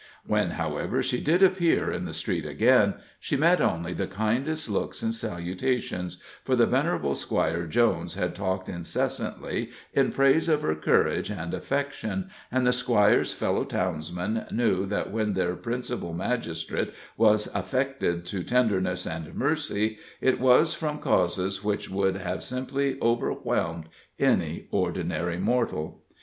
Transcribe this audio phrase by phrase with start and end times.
[0.25, 5.03] When, however, she did appear in the street again, she met only the kindest looks
[5.03, 11.29] and salutations, for the venerable Squire Jones had talked incessantly in praise of her courage
[11.29, 18.25] and affection, and the Squire's fellow townsmen knew that when their principal magistrate was affected
[18.25, 23.85] to tenderness and mercy, it was from causes which would have simply overwhelmed
[24.17, 26.01] any ordinary mortal.